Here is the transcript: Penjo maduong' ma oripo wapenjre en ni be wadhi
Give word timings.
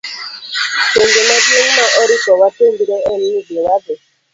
Penjo 0.93 1.21
maduong' 1.29 1.73
ma 1.77 1.85
oripo 2.01 2.31
wapenjre 2.41 2.95
en 3.11 3.19
ni 3.31 3.39
be 3.47 3.57
wadhi 3.65 3.93